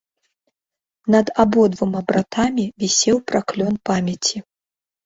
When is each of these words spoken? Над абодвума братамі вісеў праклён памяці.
Над 1.17 1.25
абодвума 1.45 2.01
братамі 2.09 2.65
вісеў 2.85 3.17
праклён 3.33 3.75
памяці. 3.93 4.37